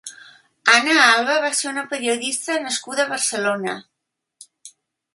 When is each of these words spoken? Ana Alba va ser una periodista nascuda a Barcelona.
Ana 0.75 0.95
Alba 1.09 1.35
va 1.43 1.51
ser 1.59 1.69
una 1.73 1.85
periodista 1.93 2.59
nascuda 2.65 3.07
a 3.07 3.15
Barcelona. 3.15 3.81